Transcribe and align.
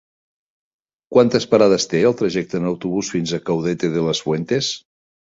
Quantes 1.15 1.43
parades 1.51 1.85
té 1.91 2.01
el 2.09 2.15
trajecte 2.21 2.57
en 2.59 2.65
autobús 2.69 3.11
fins 3.17 3.33
a 3.35 3.41
Caudete 3.49 3.91
de 3.99 4.05
las 4.07 4.23
Fuentes? 4.29 4.71